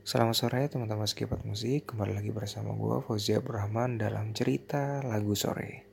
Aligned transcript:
Selamat 0.00 0.32
sore 0.32 0.64
teman-teman 0.64 1.04
sekipat 1.04 1.44
musik. 1.44 1.92
Kembali 1.92 2.16
lagi 2.16 2.32
bersama 2.32 2.72
gue 2.72 3.04
Fauzi 3.04 3.36
Abrahman 3.36 4.00
dalam 4.00 4.32
cerita 4.32 5.04
lagu 5.04 5.36
sore. 5.36 5.84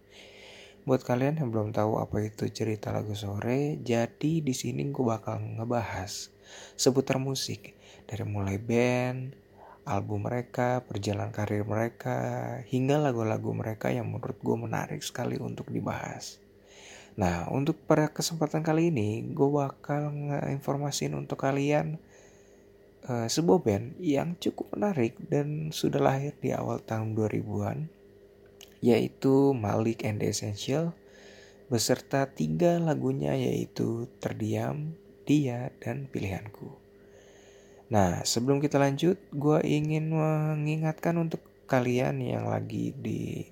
Buat 0.87 1.03
kalian 1.03 1.43
yang 1.43 1.51
belum 1.51 1.75
tahu 1.75 1.99
apa 1.99 2.23
itu 2.23 2.47
cerita 2.47 2.95
lagu 2.95 3.11
sore 3.11 3.75
Jadi 3.83 4.39
di 4.39 4.55
sini 4.55 4.87
gue 4.95 5.03
bakal 5.03 5.59
ngebahas 5.59 6.31
seputar 6.79 7.19
musik. 7.19 7.75
Dari 8.07 8.23
mulai 8.23 8.55
band, 8.55 9.35
album 9.83 10.23
mereka, 10.23 10.87
perjalanan 10.87 11.35
karir 11.35 11.67
mereka 11.67 12.15
Hingga 12.63 13.11
lagu-lagu 13.11 13.51
mereka 13.51 13.91
yang 13.91 14.07
menurut 14.07 14.39
gue 14.39 14.55
menarik 14.55 15.03
sekali 15.03 15.35
untuk 15.35 15.67
dibahas. 15.67 16.39
Nah, 17.19 17.51
untuk 17.51 17.75
pada 17.83 18.07
kesempatan 18.07 18.63
kali 18.63 18.87
ini, 18.87 19.35
gue 19.35 19.49
bakal 19.51 20.15
ngeinformasin 20.15 21.11
untuk 21.11 21.43
kalian 21.43 21.99
uh, 23.07 23.27
sebuah 23.27 23.59
band 23.63 23.85
yang 24.03 24.35
cukup 24.37 24.75
menarik 24.75 25.17
dan 25.31 25.71
sudah 25.71 25.99
lahir 26.03 26.35
di 26.37 26.51
awal 26.51 26.83
tahun 26.83 27.15
2000-an, 27.15 27.87
yaitu 28.83 29.55
Malik 29.55 30.03
and 30.03 30.21
the 30.21 30.29
Essential, 30.29 30.93
beserta 31.67 32.27
tiga 32.31 32.79
lagunya 32.79 33.35
yaitu 33.35 34.07
Terdiam, 34.19 34.95
Dia, 35.27 35.71
dan 35.83 36.07
Pilihanku. 36.07 36.71
Nah, 37.87 38.23
sebelum 38.27 38.59
kita 38.59 38.79
lanjut, 38.79 39.15
gue 39.31 39.59
ingin 39.63 40.11
mengingatkan 40.11 41.15
untuk 41.15 41.39
kalian 41.67 42.19
yang 42.19 42.47
lagi 42.47 42.91
di 42.91 43.47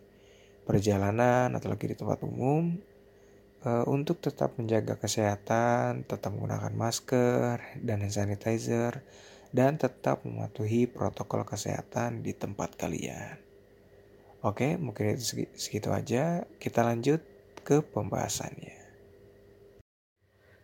perjalanan 0.67 1.55
atau 1.55 1.71
lagi 1.71 1.91
di 1.91 1.95
tempat 1.95 2.20
umum, 2.23 2.76
uh, 3.63 3.85
untuk 3.87 4.20
tetap 4.20 4.55
menjaga 4.59 4.95
kesehatan, 4.95 6.03
tetap 6.03 6.31
menggunakan 6.35 6.73
masker 6.76 7.59
dan 7.79 8.03
hand 8.03 8.15
sanitizer, 8.15 9.03
dan 9.52 9.77
tetap 9.77 10.23
mematuhi 10.23 10.88
protokol 10.90 11.45
kesehatan 11.45 12.23
di 12.23 12.34
tempat 12.34 12.80
kalian. 12.80 13.38
Oke, 14.46 14.77
mungkin 14.77 15.18
itu 15.18 15.49
segitu 15.57 15.90
aja. 15.90 16.46
Kita 16.62 16.85
lanjut 16.85 17.21
ke 17.65 17.82
pembahasannya. 17.82 18.85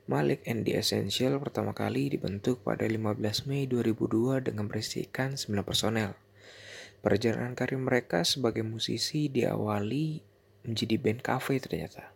Malik 0.05 0.45
and 0.45 0.67
the 0.67 0.77
Essential 0.77 1.39
pertama 1.41 1.73
kali 1.73 2.13
dibentuk 2.13 2.61
pada 2.61 2.83
15 2.83 3.47
Mei 3.47 3.65
2002 3.65 4.43
dengan 4.43 4.69
berisikan 4.69 5.33
9 5.33 5.65
personel. 5.65 6.13
Perjalanan 7.01 7.57
karir 7.57 7.81
mereka 7.81 8.21
sebagai 8.21 8.61
musisi 8.61 9.31
diawali 9.31 10.21
menjadi 10.67 10.95
band 11.01 11.21
cafe 11.25 11.57
ternyata. 11.57 12.13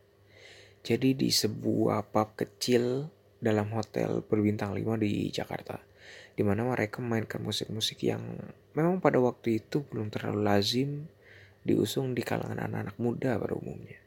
Jadi 0.86 1.18
di 1.18 1.34
sebuah 1.34 2.14
pub 2.14 2.38
kecil 2.38 3.10
dalam 3.46 3.70
hotel 3.78 4.26
berbintang 4.26 4.74
5 4.74 4.98
di 4.98 5.30
Jakarta. 5.30 5.78
Di 6.34 6.42
mana 6.42 6.66
mereka 6.66 6.98
memainkan 7.06 7.46
musik-musik 7.46 8.02
yang 8.02 8.26
memang 8.74 8.98
pada 8.98 9.22
waktu 9.22 9.62
itu 9.62 9.86
belum 9.86 10.10
terlalu 10.10 10.42
lazim 10.42 10.90
diusung 11.62 12.18
di 12.18 12.26
kalangan 12.26 12.58
anak-anak 12.58 12.98
muda 12.98 13.38
pada 13.38 13.54
umumnya. 13.54 14.02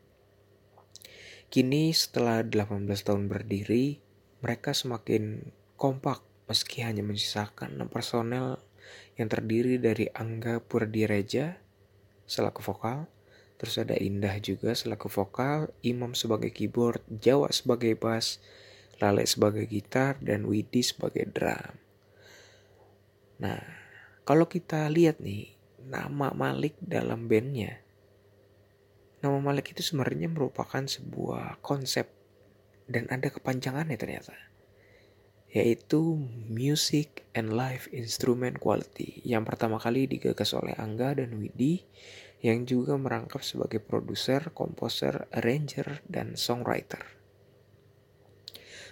Kini 1.49 1.95
setelah 1.95 2.43
18 2.43 2.91
tahun 3.07 3.31
berdiri, 3.31 4.03
mereka 4.43 4.75
semakin 4.75 5.49
kompak 5.79 6.21
meski 6.51 6.83
hanya 6.83 7.07
menyisakan 7.07 7.79
6 7.79 7.89
personel 7.95 8.59
yang 9.15 9.31
terdiri 9.31 9.79
dari 9.79 10.11
Angga 10.13 10.61
Purdireja 10.61 11.57
selaku 12.29 12.61
vokal, 12.61 13.09
Terus 13.59 13.75
ada 13.83 13.99
Indah 13.99 14.39
juga 14.39 14.71
selaku 14.71 15.11
vokal, 15.11 15.75
Imam 15.83 16.15
sebagai 16.15 16.55
keyboard, 16.55 17.03
Jawa 17.11 17.51
sebagai 17.51 17.99
bass, 17.99 18.39
Lale 18.99 19.25
sebagai 19.27 19.65
gitar, 19.71 20.19
dan 20.19 20.47
Widi 20.47 20.83
sebagai 20.83 21.27
drum. 21.31 21.75
Nah, 23.39 23.63
kalau 24.27 24.51
kita 24.51 24.91
lihat 24.91 25.23
nih, 25.23 25.55
nama 25.87 26.35
Malik 26.35 26.75
dalam 26.83 27.31
bandnya, 27.31 27.79
nama 29.23 29.39
Malik 29.39 29.75
itu 29.75 29.83
sebenarnya 29.83 30.31
merupakan 30.31 30.83
sebuah 30.83 31.63
konsep 31.63 32.11
dan 32.89 33.05
ada 33.13 33.29
kepanjangannya 33.29 34.01
ternyata 34.01 34.35
yaitu 35.49 36.29
Music 36.53 37.25
and 37.33 37.57
Live 37.57 37.89
Instrument 37.89 38.61
Quality 38.61 39.25
yang 39.25 39.49
pertama 39.49 39.81
kali 39.81 40.05
digagas 40.05 40.53
oleh 40.53 40.77
Angga 40.77 41.17
dan 41.17 41.33
Widi 41.41 41.89
yang 42.45 42.69
juga 42.69 42.95
merangkap 42.95 43.43
sebagai 43.43 43.83
produser, 43.83 44.55
komposer, 44.55 45.27
arranger, 45.35 46.07
dan 46.07 46.39
songwriter. 46.39 47.18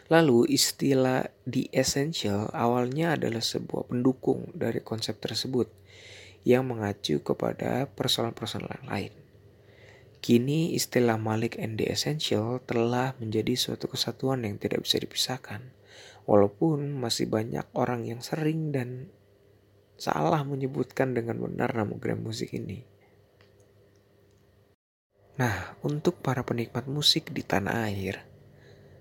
Lalu 0.06 0.54
istilah 0.54 1.26
The 1.42 1.66
Essential 1.74 2.46
awalnya 2.54 3.18
adalah 3.18 3.42
sebuah 3.42 3.90
pendukung 3.90 4.54
dari 4.54 4.78
konsep 4.78 5.18
tersebut 5.18 5.66
yang 6.46 6.70
mengacu 6.70 7.18
kepada 7.26 7.90
persoalan-persoalan 7.90 8.86
lain. 8.86 9.10
Kini 10.22 10.78
istilah 10.78 11.18
Malik 11.18 11.58
and 11.58 11.74
the 11.74 11.90
Essential 11.90 12.62
telah 12.62 13.18
menjadi 13.18 13.58
suatu 13.58 13.90
kesatuan 13.90 14.46
yang 14.46 14.58
tidak 14.62 14.86
bisa 14.86 15.02
dipisahkan. 15.02 15.74
Walaupun 16.26 16.98
masih 16.98 17.30
banyak 17.30 17.66
orang 17.74 18.06
yang 18.06 18.22
sering 18.22 18.74
dan 18.74 19.10
salah 19.98 20.42
menyebutkan 20.46 21.14
dengan 21.14 21.38
benar 21.42 21.74
nama 21.74 21.94
grand 21.98 22.22
musik 22.22 22.54
ini. 22.54 22.82
Nah, 25.36 25.76
untuk 25.84 26.22
para 26.22 26.42
penikmat 26.46 26.88
musik 26.88 27.30
di 27.30 27.44
tanah 27.44 27.86
air, 27.92 28.35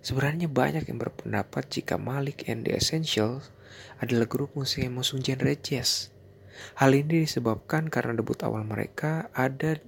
sebenarnya 0.05 0.45
banyak 0.45 0.85
yang 0.85 1.01
berpendapat 1.01 1.65
jika 1.65 1.97
Malik 1.97 2.45
and 2.45 2.61
the 2.61 2.77
Essentials 2.77 3.49
adalah 3.97 4.29
grup 4.29 4.53
musik 4.53 4.85
yang 4.85 4.93
mengusung 4.93 5.25
genre 5.25 5.49
jazz. 5.57 6.13
Hal 6.77 6.93
ini 6.93 7.25
disebabkan 7.25 7.89
karena 7.89 8.13
debut 8.13 8.37
awal 8.45 8.69
mereka 8.69 9.33
ada 9.33 9.81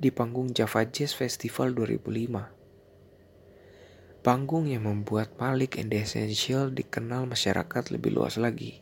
di 0.00 0.08
panggung 0.08 0.56
Java 0.56 0.88
Jazz 0.88 1.12
Festival 1.12 1.76
2005. 1.76 4.24
Panggung 4.24 4.64
yang 4.66 4.82
membuat 4.88 5.36
Malik 5.36 5.76
and 5.78 5.92
the 5.92 6.00
Essential 6.00 6.72
dikenal 6.72 7.28
masyarakat 7.28 7.92
lebih 7.92 8.16
luas 8.16 8.40
lagi. 8.40 8.80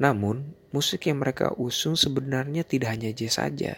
Namun, 0.00 0.56
musik 0.72 1.04
yang 1.06 1.20
mereka 1.20 1.52
usung 1.60 2.00
sebenarnya 2.00 2.64
tidak 2.64 2.96
hanya 2.96 3.12
jazz 3.12 3.36
saja, 3.36 3.76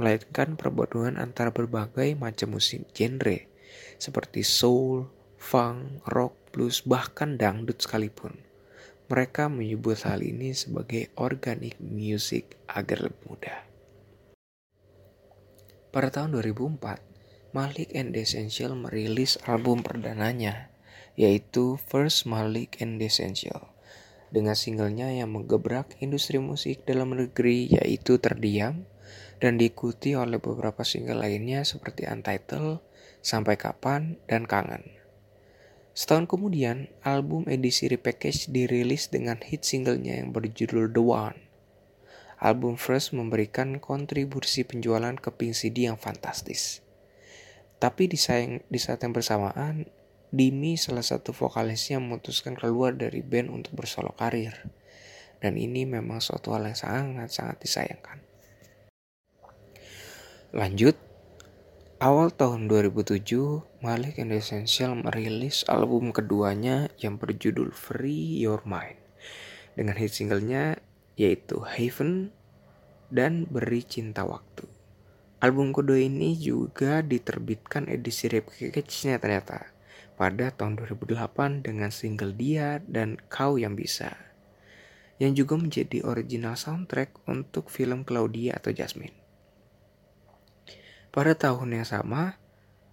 melainkan 0.00 0.56
perpaduan 0.56 1.20
antara 1.20 1.52
berbagai 1.52 2.16
macam 2.16 2.56
musik 2.56 2.88
genre 2.96 3.50
seperti 3.96 4.42
soul, 4.46 5.08
funk, 5.40 6.04
rock, 6.08 6.36
blues, 6.52 6.84
bahkan 6.84 7.40
dangdut 7.40 7.80
sekalipun. 7.80 8.36
Mereka 9.10 9.50
menyebut 9.50 10.06
hal 10.06 10.22
ini 10.22 10.54
sebagai 10.54 11.10
organic 11.18 11.80
music 11.82 12.58
agar 12.70 13.10
lebih 13.10 13.24
mudah. 13.26 13.58
Pada 15.90 16.14
tahun 16.14 16.38
2004, 16.38 17.10
Malik 17.50 17.90
and 17.98 18.14
the 18.14 18.22
Essential 18.22 18.78
merilis 18.78 19.34
album 19.42 19.82
perdananya, 19.82 20.70
yaitu 21.18 21.74
First 21.90 22.30
Malik 22.30 22.78
and 22.78 23.02
the 23.02 23.10
Essential, 23.10 23.74
dengan 24.30 24.54
singlenya 24.54 25.10
yang 25.10 25.34
menggebrak 25.34 25.98
industri 25.98 26.38
musik 26.38 26.86
dalam 26.86 27.18
negeri 27.18 27.66
yaitu 27.66 28.22
Terdiam, 28.22 28.86
dan 29.42 29.58
diikuti 29.58 30.14
oleh 30.14 30.38
beberapa 30.38 30.86
single 30.86 31.26
lainnya 31.26 31.66
seperti 31.66 32.06
Untitled, 32.06 32.78
Sampai 33.20 33.60
Kapan, 33.60 34.16
dan 34.24 34.48
Kangen. 34.48 35.00
Setahun 35.92 36.30
kemudian, 36.30 36.88
album 37.04 37.44
edisi 37.46 37.84
repackage 37.90 38.48
dirilis 38.48 39.12
dengan 39.12 39.36
hit 39.44 39.68
singlenya 39.68 40.16
yang 40.16 40.32
berjudul 40.32 40.88
The 40.88 41.04
One. 41.04 41.38
Album 42.40 42.80
First 42.80 43.12
memberikan 43.12 43.76
kontribusi 43.84 44.64
penjualan 44.64 45.12
ke 45.20 45.28
Pink 45.28 45.52
CD 45.52 45.84
yang 45.92 46.00
fantastis. 46.00 46.80
Tapi 47.76 48.08
di, 48.08 48.16
di 48.64 48.78
saat 48.80 49.04
yang 49.04 49.12
bersamaan, 49.12 49.84
Dimi 50.30 50.78
salah 50.78 51.02
satu 51.02 51.34
vokalisnya 51.34 51.98
memutuskan 51.98 52.54
keluar 52.54 52.94
dari 52.94 53.18
band 53.18 53.50
untuk 53.50 53.82
bersolo 53.82 54.14
karir. 54.14 54.54
Dan 55.42 55.58
ini 55.58 55.82
memang 55.82 56.22
suatu 56.22 56.54
hal 56.54 56.70
yang 56.70 56.78
sangat-sangat 56.78 57.58
disayangkan. 57.58 58.18
Lanjut, 60.54 60.94
awal 62.00 62.32
tahun 62.32 62.64
2007, 62.72 63.20
Malik 63.84 64.16
and 64.16 64.32
Essential 64.32 64.96
merilis 64.96 65.68
album 65.68 66.16
keduanya 66.16 66.88
yang 66.96 67.20
berjudul 67.20 67.76
Free 67.76 68.40
Your 68.40 68.64
Mind 68.64 68.96
dengan 69.76 70.00
hit 70.00 70.16
singlenya 70.16 70.80
yaitu 71.20 71.60
Heaven 71.60 72.32
dan 73.12 73.44
Beri 73.44 73.84
Cinta 73.84 74.24
Waktu. 74.24 74.64
Album 75.44 75.76
kedua 75.76 76.00
ini 76.00 76.40
juga 76.40 77.04
diterbitkan 77.04 77.92
edisi 77.92 78.32
repackage-nya 78.32 79.20
ternyata 79.20 79.68
pada 80.16 80.56
tahun 80.56 80.80
2008 80.80 81.68
dengan 81.68 81.92
single 81.92 82.32
Dia 82.32 82.80
dan 82.80 83.20
Kau 83.28 83.60
Yang 83.60 83.74
Bisa 83.76 84.10
yang 85.20 85.36
juga 85.36 85.60
menjadi 85.60 86.00
original 86.00 86.56
soundtrack 86.56 87.28
untuk 87.28 87.68
film 87.68 88.08
Claudia 88.08 88.56
atau 88.56 88.72
Jasmine. 88.72 89.19
Pada 91.10 91.34
tahun 91.34 91.74
yang 91.74 91.86
sama, 91.86 92.38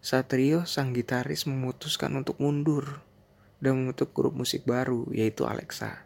Satrio 0.01 0.65
sang 0.65 0.89
gitaris 0.89 1.45
memutuskan 1.45 2.17
untuk 2.17 2.41
mundur 2.41 3.05
dan 3.61 3.77
membentuk 3.77 4.09
grup 4.09 4.33
musik 4.33 4.65
baru 4.65 5.05
yaitu 5.13 5.45
Alexa. 5.45 6.01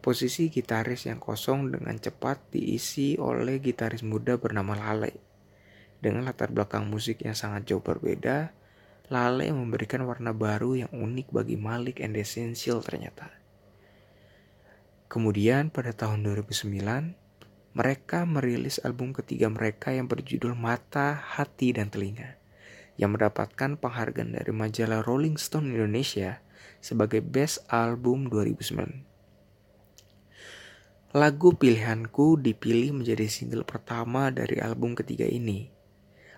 Posisi 0.00 0.48
gitaris 0.48 1.04
yang 1.04 1.20
kosong 1.20 1.76
dengan 1.76 1.92
cepat 2.00 2.40
diisi 2.48 3.20
oleh 3.20 3.60
gitaris 3.60 4.00
muda 4.00 4.40
bernama 4.40 4.72
Lale. 4.72 5.12
Dengan 6.00 6.24
latar 6.24 6.56
belakang 6.56 6.88
musik 6.88 7.20
yang 7.20 7.36
sangat 7.36 7.68
jauh 7.68 7.84
berbeda, 7.84 8.56
Lale 9.12 9.52
memberikan 9.52 10.00
warna 10.08 10.32
baru 10.32 10.72
yang 10.72 10.88
unik 10.88 11.36
bagi 11.36 11.60
Malik 11.60 12.00
and 12.00 12.16
Essential 12.16 12.80
ternyata. 12.80 13.28
Kemudian 15.12 15.68
pada 15.68 15.92
tahun 15.92 16.24
2009, 16.24 17.12
mereka 17.70 18.26
merilis 18.26 18.82
album 18.82 19.14
ketiga 19.14 19.46
mereka 19.46 19.94
yang 19.94 20.10
berjudul 20.10 20.58
Mata, 20.58 21.14
Hati, 21.14 21.70
dan 21.70 21.86
Telinga 21.86 22.34
yang 22.98 23.14
mendapatkan 23.14 23.78
penghargaan 23.78 24.36
dari 24.36 24.52
majalah 24.52 25.06
Rolling 25.06 25.38
Stone 25.38 25.70
Indonesia 25.70 26.42
sebagai 26.82 27.24
Best 27.24 27.64
Album 27.70 28.28
2009. 28.28 29.06
Lagu 31.16 31.50
pilihanku 31.54 32.38
dipilih 32.38 32.94
menjadi 32.94 33.26
single 33.26 33.66
pertama 33.66 34.30
dari 34.30 34.62
album 34.62 34.94
ketiga 34.98 35.26
ini. 35.26 35.70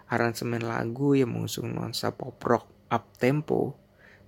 Aransemen 0.08 0.64
lagu 0.64 1.12
yang 1.16 1.32
mengusung 1.32 1.72
nuansa 1.72 2.12
pop 2.12 2.40
rock 2.44 2.68
up 2.92 3.08
tempo 3.16 3.81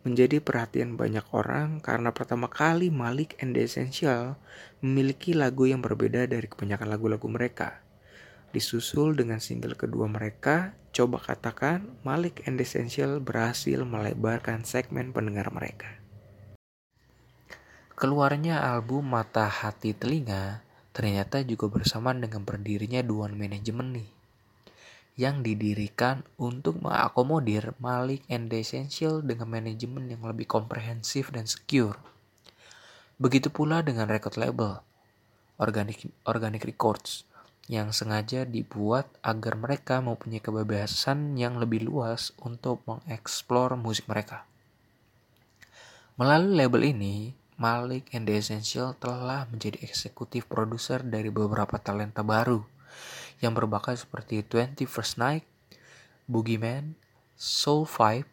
menjadi 0.05 0.37
perhatian 0.39 1.01
banyak 1.01 1.25
orang 1.33 1.81
karena 1.81 2.13
pertama 2.13 2.53
kali 2.53 2.93
Malik 2.93 3.41
and 3.41 3.57
the 3.57 3.65
Essential 3.65 4.37
memiliki 4.85 5.33
lagu 5.33 5.65
yang 5.65 5.81
berbeda 5.81 6.29
dari 6.29 6.45
kebanyakan 6.45 6.93
lagu-lagu 6.93 7.25
mereka. 7.27 7.81
Disusul 8.53 9.17
dengan 9.17 9.41
single 9.41 9.75
kedua 9.75 10.07
mereka, 10.07 10.77
coba 10.95 11.19
katakan 11.19 11.89
Malik 12.05 12.45
and 12.45 12.61
the 12.61 12.69
Essential 12.69 13.19
berhasil 13.19 13.81
melebarkan 13.83 14.63
segmen 14.63 15.11
pendengar 15.11 15.49
mereka. 15.51 15.99
Keluarnya 17.97 18.61
album 18.61 19.09
Mata 19.09 19.49
Hati 19.49 19.97
Telinga 19.97 20.61
ternyata 20.95 21.43
juga 21.43 21.67
bersamaan 21.67 22.23
dengan 22.23 22.47
berdirinya 22.47 23.03
Duan 23.03 23.35
Manajemen 23.35 23.99
nih 23.99 24.14
yang 25.15 25.47
didirikan 25.47 26.27
untuk 26.35 26.83
mengakomodir 26.83 27.79
Malik 27.79 28.27
and 28.27 28.51
Essential 28.51 29.23
dengan 29.23 29.47
manajemen 29.47 30.11
yang 30.11 30.27
lebih 30.27 30.51
komprehensif 30.51 31.31
dan 31.31 31.47
secure. 31.47 31.95
Begitu 33.15 33.47
pula 33.47 33.79
dengan 33.87 34.11
record 34.11 34.35
label, 34.35 34.83
Organic, 35.63 36.11
Organic 36.27 36.67
Records, 36.67 37.23
yang 37.71 37.95
sengaja 37.95 38.43
dibuat 38.43 39.07
agar 39.23 39.55
mereka 39.55 40.03
mempunyai 40.03 40.43
kebebasan 40.43 41.39
yang 41.39 41.63
lebih 41.63 41.87
luas 41.87 42.35
untuk 42.43 42.83
mengeksplor 42.85 43.79
musik 43.79 44.11
mereka. 44.11 44.43
Melalui 46.19 46.59
label 46.59 46.83
ini, 46.91 47.15
Malik 47.55 48.11
and 48.11 48.27
the 48.27 48.35
Essential 48.35 48.99
telah 48.99 49.47
menjadi 49.47 49.79
eksekutif 49.87 50.51
produser 50.51 51.07
dari 51.07 51.31
beberapa 51.31 51.79
talenta 51.79 52.27
baru 52.27 52.74
yang 53.45 53.53
berbakat 53.53 54.01
seperti 54.01 54.41
21st 54.41 55.21
Night, 55.21 55.45
Boogeyman, 56.25 56.97
Soul 57.37 57.85
Five, 57.85 58.25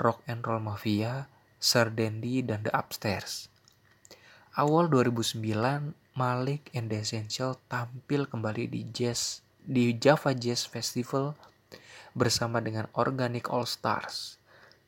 Rock 0.00 0.24
and 0.24 0.40
Roll 0.40 0.64
Mafia, 0.64 1.28
Sir 1.60 1.92
Dandy, 1.92 2.40
dan 2.40 2.64
The 2.64 2.72
Upstairs. 2.72 3.52
Awal 4.56 4.88
2009, 4.88 5.92
Malik 6.16 6.72
and 6.72 6.88
the 6.88 7.04
Essential 7.04 7.60
tampil 7.68 8.24
kembali 8.24 8.72
di 8.72 8.88
Jazz 8.88 9.44
di 9.60 9.92
Java 10.00 10.32
Jazz 10.32 10.64
Festival 10.64 11.36
bersama 12.16 12.64
dengan 12.64 12.88
Organic 12.96 13.52
All 13.52 13.68
Stars, 13.68 14.40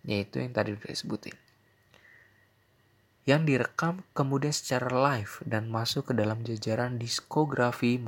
yaitu 0.07 0.41
yang 0.41 0.57
tadi 0.57 0.73
udah 0.73 0.89
disebutin 0.89 1.37
yang 3.27 3.43
direkam 3.43 4.07
kemudian 4.15 4.55
secara 4.55 4.87
live 4.87 5.43
dan 5.43 5.67
masuk 5.67 6.09
ke 6.09 6.13
dalam 6.15 6.47
jajaran 6.47 6.95
diskografi 6.95 7.99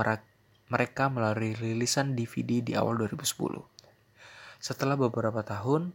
mereka 0.69 1.09
melalui 1.13 1.57
rilisan 1.57 2.17
DVD 2.17 2.65
di 2.65 2.73
awal 2.77 2.97
2010. 3.01 3.65
Setelah 4.61 4.97
beberapa 4.97 5.45
tahun, 5.45 5.93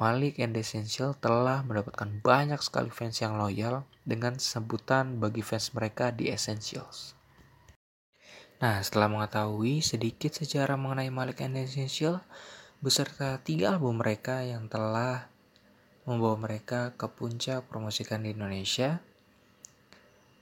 Malik 0.00 0.40
and 0.40 0.56
Essential 0.56 1.12
telah 1.12 1.60
mendapatkan 1.60 2.08
banyak 2.24 2.60
sekali 2.64 2.88
fans 2.88 3.20
yang 3.20 3.36
loyal 3.36 3.84
dengan 4.08 4.40
sebutan 4.40 5.20
bagi 5.20 5.44
fans 5.44 5.76
mereka 5.76 6.08
di 6.08 6.32
Essentials. 6.32 7.12
Nah, 8.60 8.80
setelah 8.80 9.12
mengetahui 9.12 9.84
sedikit 9.84 10.36
sejarah 10.36 10.80
mengenai 10.80 11.12
Malik 11.12 11.44
and 11.44 11.60
Essential 11.60 12.24
beserta 12.80 13.36
tiga 13.44 13.76
album 13.76 14.00
mereka 14.00 14.40
yang 14.40 14.68
telah 14.72 15.28
membawa 16.08 16.48
mereka 16.48 16.96
ke 16.96 17.04
puncak 17.08 17.68
promosikan 17.68 18.24
di 18.24 18.32
Indonesia. 18.32 19.04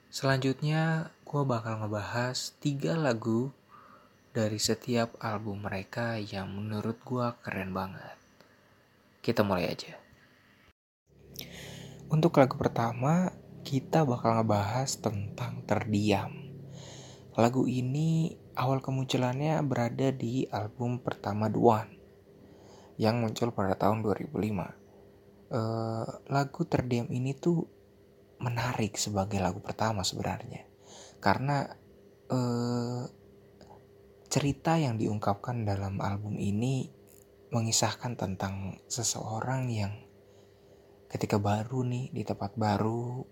Selanjutnya, 0.08 1.12
gue 1.28 1.43
bakal 1.44 1.84
ngebahas 1.84 2.56
tiga 2.64 2.96
lagu 2.96 3.52
dari 4.32 4.56
setiap 4.56 5.20
album 5.20 5.69
mereka 5.69 6.16
yang 6.16 6.49
menurut 6.49 6.96
gue 7.05 7.28
keren 7.44 7.76
banget. 7.76 8.16
Kita 9.20 9.44
mulai 9.44 9.69
aja. 9.69 10.00
Untuk 12.08 12.40
lagu 12.40 12.56
pertama, 12.56 13.37
kita 13.60 14.08
bakal 14.08 14.40
ngebahas 14.40 14.88
tentang 14.96 15.60
Terdiam. 15.69 16.32
Lagu 17.37 17.69
ini 17.69 18.32
awal 18.56 18.81
kemunculannya 18.81 19.60
berada 19.60 20.08
di 20.08 20.49
album 20.49 21.05
pertama 21.05 21.52
Duan 21.52 21.87
yang 22.96 23.20
muncul 23.20 23.52
pada 23.52 23.76
tahun 23.76 24.00
2005 24.02 24.88
uh, 25.52 26.06
lagu 26.28 26.62
terdiam 26.66 27.08
ini 27.08 27.32
tuh 27.37 27.64
menarik 28.38 28.94
sebagai 28.94 29.43
lagu 29.43 29.58
pertama 29.58 30.06
sebenarnya. 30.06 30.67
Karena 31.19 31.67
uh, 32.31 33.02
cerita 34.29 34.79
yang 34.79 35.00
diungkapkan 35.00 35.67
dalam 35.67 35.99
album 35.99 36.38
ini 36.38 36.90
mengisahkan 37.49 38.14
tentang 38.14 38.79
seseorang 38.87 39.73
yang 39.73 39.93
ketika 41.08 41.40
baru 41.40 41.81
nih 41.88 42.12
di 42.12 42.23
tempat 42.23 42.52
baru 42.55 43.25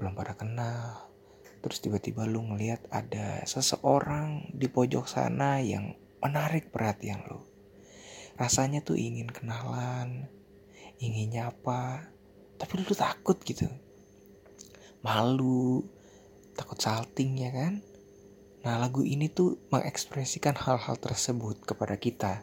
belum 0.00 0.16
pada 0.16 0.32
kenal 0.32 1.12
terus 1.60 1.84
tiba-tiba 1.84 2.24
lu 2.24 2.48
ngeliat 2.48 2.88
ada 2.88 3.44
seseorang 3.44 4.54
di 4.54 4.70
pojok 4.70 5.04
sana 5.10 5.58
yang 5.60 5.92
menarik 6.22 6.70
perhatian 6.70 7.20
lu. 7.28 7.44
Rasanya 8.38 8.80
tuh 8.80 8.96
ingin 8.96 9.28
kenalan 9.28 10.30
inginnya 10.98 11.50
apa 11.54 12.10
tapi 12.58 12.82
lu 12.82 12.94
takut 12.94 13.38
gitu 13.46 13.70
malu 15.04 15.86
takut 16.58 16.78
salting 16.80 17.38
ya 17.38 17.54
kan? 17.54 17.82
Nah 18.66 18.82
lagu 18.82 19.06
ini 19.06 19.30
tuh 19.30 19.58
mengekspresikan 19.70 20.58
hal-hal 20.58 20.98
tersebut 20.98 21.62
kepada 21.62 21.94
kita 21.94 22.42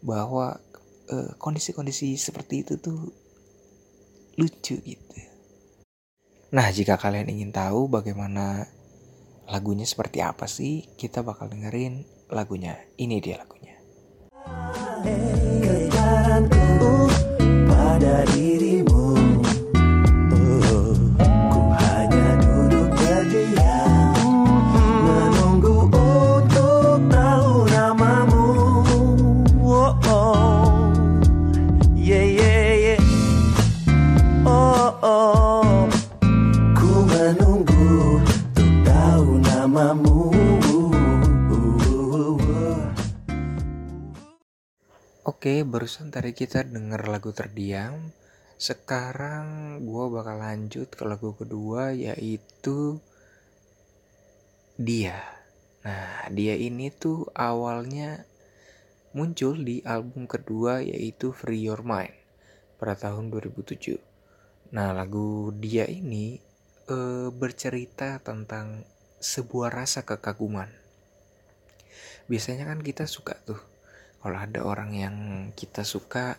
bahwa 0.00 0.56
kondisi 1.40 1.72
kondisi-kondisi 1.72 2.16
seperti 2.20 2.64
itu 2.64 2.76
tuh 2.80 3.12
lucu 4.36 4.76
gitu. 4.80 5.18
Nah 6.52 6.68
jika 6.72 6.96
kalian 6.96 7.28
ingin 7.28 7.52
tahu 7.52 7.92
bagaimana 7.92 8.64
lagunya 9.48 9.84
seperti 9.84 10.24
apa 10.24 10.48
sih 10.48 10.84
kita 10.96 11.20
bakal 11.24 11.48
dengerin 11.48 12.04
lagunya. 12.32 12.76
Ini 12.96 13.16
dia 13.20 13.40
lagunya. 13.40 13.76
Pada 17.68 18.24
dirimu 18.32 18.57
barusan 45.88 46.12
tadi 46.12 46.36
kita 46.36 46.68
denger 46.68 47.08
lagu 47.08 47.32
terdiam. 47.32 48.12
Sekarang 48.60 49.80
gue 49.80 50.04
bakal 50.12 50.36
lanjut 50.36 50.92
ke 50.92 51.00
lagu 51.08 51.32
kedua 51.32 51.96
yaitu 51.96 53.00
Dia. 54.76 55.16
Nah, 55.88 56.28
dia 56.28 56.60
ini 56.60 56.92
tuh 56.92 57.32
awalnya 57.32 58.28
muncul 59.16 59.56
di 59.64 59.80
album 59.80 60.28
kedua 60.28 60.84
yaitu 60.84 61.32
Free 61.32 61.64
Your 61.64 61.80
Mind 61.80 62.12
pada 62.76 62.92
tahun 62.92 63.32
2007. 63.32 63.96
Nah, 64.76 64.92
lagu 64.92 65.56
Dia 65.56 65.88
ini 65.88 66.36
e, 66.84 67.32
bercerita 67.32 68.20
tentang 68.20 68.84
sebuah 69.24 69.72
rasa 69.72 70.04
kekaguman. 70.04 70.68
Biasanya 72.28 72.68
kan 72.68 72.84
kita 72.84 73.08
suka 73.08 73.40
tuh 73.40 73.77
kalau 74.18 74.38
ada 74.38 74.60
orang 74.66 74.90
yang 74.94 75.16
kita 75.54 75.86
suka 75.86 76.38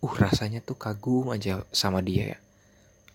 uh 0.00 0.14
rasanya 0.16 0.64
tuh 0.64 0.80
kagum 0.80 1.30
aja 1.30 1.62
sama 1.70 2.00
dia 2.00 2.34
ya 2.36 2.40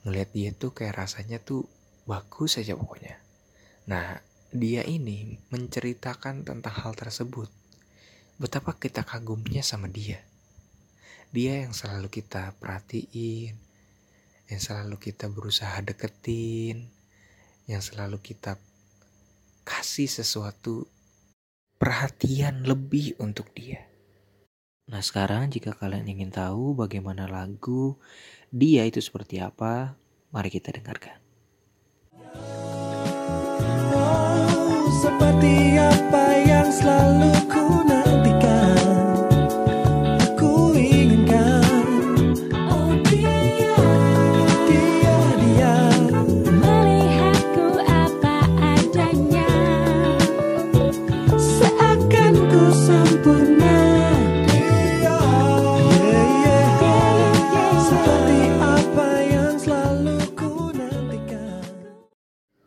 ngelihat 0.05 0.29
dia 0.37 0.49
tuh 0.53 0.69
kayak 0.69 1.01
rasanya 1.01 1.41
tuh 1.41 1.65
bagus 2.05 2.61
saja 2.61 2.77
pokoknya. 2.77 3.17
Nah, 3.89 4.21
dia 4.53 4.85
ini 4.85 5.41
menceritakan 5.49 6.45
tentang 6.45 6.75
hal 6.85 6.93
tersebut. 6.93 7.49
Betapa 8.37 8.77
kita 8.77 9.01
kagumnya 9.01 9.65
sama 9.65 9.89
dia. 9.89 10.21
Dia 11.33 11.65
yang 11.65 11.73
selalu 11.73 12.13
kita 12.13 12.53
perhatiin, 12.61 13.57
yang 14.45 14.61
selalu 14.61 15.01
kita 15.01 15.25
berusaha 15.25 15.81
deketin, 15.81 16.85
yang 17.65 17.81
selalu 17.81 18.21
kita 18.21 18.61
kasih 19.65 20.05
sesuatu 20.05 20.85
perhatian 21.75 22.63
lebih 22.63 23.19
untuk 23.19 23.51
dia. 23.51 23.83
Nah 24.85 25.01
sekarang 25.01 25.49
jika 25.49 25.73
kalian 25.73 26.05
ingin 26.05 26.29
tahu 26.29 26.77
bagaimana 26.77 27.25
lagu 27.25 27.97
dia 28.53 28.85
itu 28.85 29.01
seperti 29.01 29.41
apa, 29.41 29.97
mari 30.29 30.53
kita 30.53 30.69
dengarkan. 30.71 31.17
Oh, 33.95 34.85
seperti 35.01 35.81
apa 35.81 36.25
yang 36.45 36.69
selalu 36.69 37.44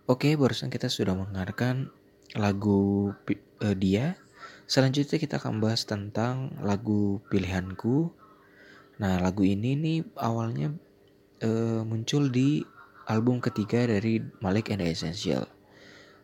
Oke, 0.08 0.40
barusan 0.40 0.72
kita 0.72 0.88
sudah 0.88 1.12
mendengarkan 1.12 1.92
lagu 2.32 3.12
eh, 3.28 3.76
dia. 3.76 4.16
Selanjutnya 4.64 5.20
kita 5.20 5.36
akan 5.36 5.60
bahas 5.60 5.84
tentang 5.84 6.56
lagu 6.64 7.20
pilihanku. 7.28 8.08
Nah, 9.04 9.20
lagu 9.20 9.44
ini 9.44 9.76
nih 9.76 10.08
awalnya 10.16 10.72
eh, 11.44 11.84
muncul 11.84 12.32
di 12.32 12.64
album 13.04 13.44
ketiga 13.44 13.84
dari 13.84 14.16
Malik 14.40 14.72
and 14.72 14.80
the 14.80 14.88
Essential 14.88 15.44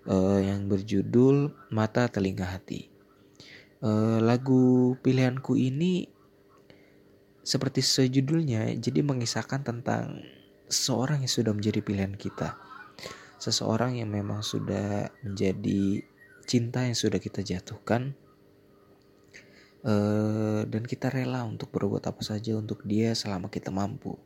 eh, 0.09 0.41
yang 0.49 0.65
berjudul 0.65 1.53
Mata 1.69 2.09
Telinga 2.09 2.57
Hati. 2.57 2.89
Eh, 3.85 4.19
lagu 4.25 4.97
pilihanku 5.05 5.61
ini 5.61 6.09
seperti 7.45 7.85
sejudulnya, 7.85 8.81
jadi 8.81 9.05
mengisahkan 9.05 9.61
tentang 9.61 10.25
seseorang 10.73 11.21
yang 11.21 11.29
sudah 11.29 11.53
menjadi 11.53 11.85
pilihan 11.85 12.17
kita 12.17 12.57
seseorang 13.45 14.01
yang 14.01 14.09
memang 14.09 14.41
sudah 14.41 15.13
menjadi 15.21 16.01
cinta 16.49 16.89
yang 16.89 16.97
sudah 16.97 17.21
kita 17.21 17.45
jatuhkan 17.45 18.17
eh, 19.85 20.63
dan 20.65 20.83
kita 20.89 21.13
rela 21.13 21.45
untuk 21.45 21.69
berbuat 21.69 22.09
apa 22.09 22.25
saja 22.25 22.57
untuk 22.57 22.81
dia 22.89 23.13
selama 23.13 23.53
kita 23.53 23.69
mampu. 23.69 24.17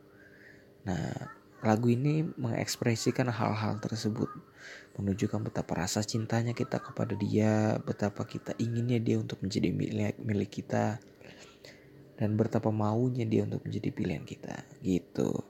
Nah, 0.87 1.11
lagu 1.59 1.91
ini 1.91 2.23
mengekspresikan 2.23 3.27
hal-hal 3.27 3.83
tersebut, 3.83 4.31
menunjukkan 4.95 5.51
betapa 5.51 5.83
rasa 5.83 5.99
cintanya 6.07 6.55
kita 6.55 6.79
kepada 6.79 7.11
dia, 7.19 7.75
betapa 7.83 8.23
kita 8.23 8.55
inginnya 8.55 9.03
dia 9.03 9.19
untuk 9.19 9.43
menjadi 9.43 9.67
milik, 9.75 10.15
milik 10.23 10.63
kita, 10.63 11.03
dan 12.15 12.39
betapa 12.39 12.71
maunya 12.71 13.27
dia 13.27 13.43
untuk 13.43 13.67
menjadi 13.67 13.91
pilihan 13.91 14.23
kita, 14.23 14.63
gitu. 14.79 15.43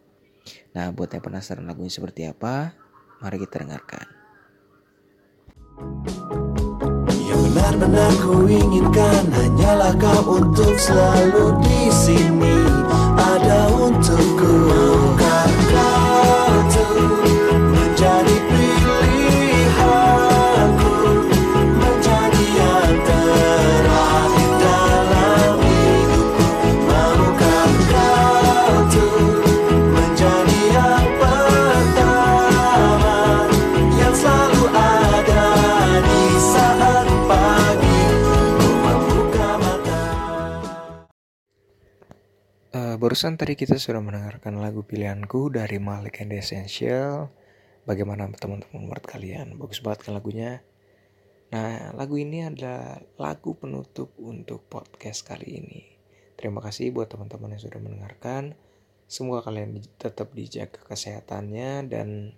Nah, 0.74 0.90
buat 0.90 1.14
yang 1.14 1.22
penasaran 1.22 1.70
lagunya 1.70 1.94
seperti 1.94 2.26
apa, 2.26 2.74
mari 3.20 3.38
kita 3.44 3.64
dengarkan. 3.64 4.08
Yang 7.12 7.42
benar-benar 7.52 8.12
ku 8.24 8.48
inginkan 8.48 9.24
hanyalah 9.32 9.94
kau 10.00 10.40
untuk 10.40 10.76
selalu 10.80 11.56
di 11.64 11.82
sini 11.92 12.58
ada 13.20 13.72
untukku 13.76 14.56
barusan 43.10 43.42
tadi 43.42 43.58
kita 43.58 43.82
sudah 43.82 44.06
mendengarkan 44.06 44.62
lagu 44.62 44.86
pilihanku 44.86 45.50
dari 45.50 45.82
Malik 45.82 46.22
and 46.22 46.30
Essential. 46.30 47.34
Bagaimana 47.82 48.30
teman-teman 48.38 48.86
menurut 48.86 49.01
kalian? 49.01 49.58
Bagus 49.58 49.82
banget 49.82 50.06
kan 50.06 50.13
lagunya? 50.13 50.62
Nah, 51.50 51.89
lagu 51.98 52.22
ini 52.22 52.46
adalah 52.46 53.01
lagu 53.18 53.58
penutup 53.58 54.13
untuk 54.22 54.62
podcast 54.70 55.25
kali 55.25 55.58
ini. 55.58 55.82
Terima 56.38 56.62
kasih 56.62 56.94
buat 56.94 57.10
teman-teman 57.10 57.58
yang 57.58 57.66
sudah 57.66 57.82
mendengarkan. 57.82 58.54
Semoga 59.10 59.50
kalian 59.50 59.82
tetap 59.98 60.30
dijaga 60.38 60.78
kesehatannya 60.86 61.89
dan 61.89 62.38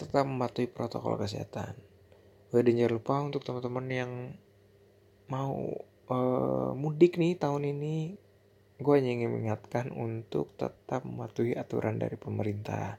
tetap 0.00 0.24
mematuhi 0.24 0.64
protokol 0.64 1.20
kesehatan. 1.20 1.76
Oh, 2.56 2.60
dan 2.64 2.72
jangan 2.72 2.96
lupa 2.96 3.20
untuk 3.20 3.44
teman-teman 3.44 3.84
yang 3.92 4.12
mau 5.28 5.76
eh, 6.08 6.72
mudik 6.72 7.20
nih 7.20 7.36
tahun 7.36 7.68
ini, 7.68 8.29
gue 8.80 8.94
hanya 8.96 9.12
ingin 9.12 9.30
mengingatkan 9.30 9.92
untuk 9.92 10.56
tetap 10.56 11.04
mematuhi 11.04 11.54
aturan 11.54 12.00
dari 12.00 12.16
pemerintah. 12.16 12.96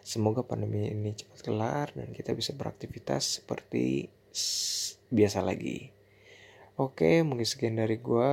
Semoga 0.00 0.44
pandemi 0.44 0.88
ini 0.88 1.12
cepat 1.16 1.40
kelar 1.44 1.88
dan 1.96 2.12
kita 2.12 2.36
bisa 2.36 2.52
beraktivitas 2.56 3.40
seperti 3.40 4.08
biasa 5.10 5.40
lagi. 5.44 5.92
Oke, 6.80 7.20
mungkin 7.20 7.44
sekian 7.44 7.76
dari 7.76 8.00
gue. 8.00 8.32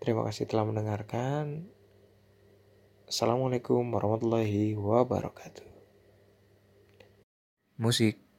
Terima 0.00 0.24
kasih 0.24 0.48
telah 0.48 0.64
mendengarkan. 0.64 1.68
Assalamualaikum 3.04 3.84
warahmatullahi 3.92 4.72
wabarakatuh. 4.78 5.66
Musik. 7.76 8.29